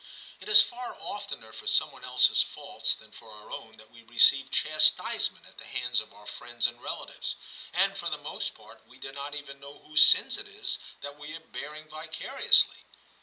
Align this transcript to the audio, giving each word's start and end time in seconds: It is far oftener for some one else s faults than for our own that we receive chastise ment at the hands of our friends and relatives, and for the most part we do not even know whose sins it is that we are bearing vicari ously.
It 0.39 0.49
is 0.49 0.63
far 0.63 0.97
oftener 0.99 1.53
for 1.53 1.67
some 1.67 1.91
one 1.91 2.03
else 2.03 2.31
s 2.31 2.41
faults 2.41 2.95
than 2.95 3.11
for 3.11 3.29
our 3.31 3.51
own 3.51 3.77
that 3.77 3.91
we 3.91 4.01
receive 4.01 4.49
chastise 4.49 5.29
ment 5.31 5.45
at 5.45 5.59
the 5.59 5.65
hands 5.65 6.01
of 6.01 6.11
our 6.11 6.25
friends 6.25 6.65
and 6.65 6.81
relatives, 6.81 7.35
and 7.71 7.95
for 7.95 8.09
the 8.09 8.17
most 8.17 8.55
part 8.55 8.81
we 8.87 8.97
do 8.97 9.11
not 9.11 9.35
even 9.35 9.59
know 9.59 9.77
whose 9.77 10.01
sins 10.01 10.37
it 10.37 10.47
is 10.47 10.79
that 11.01 11.19
we 11.19 11.35
are 11.35 11.39
bearing 11.39 11.87
vicari 11.87 12.47
ously. 12.49 12.83